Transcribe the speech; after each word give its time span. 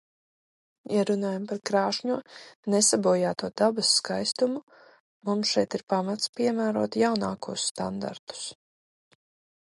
Ja 0.91 1.01
runājam 1.07 1.43
par 1.49 1.59
krāšņo 1.69 2.15
nesabojāto 2.73 3.49
dabas 3.61 3.91
skaistumu, 3.97 4.61
mums 5.29 5.51
šeit 5.57 5.77
ir 5.79 5.83
pamats 5.95 6.33
piemērot 6.39 6.97
jaunākos 7.03 7.67
standartus. 7.73 8.41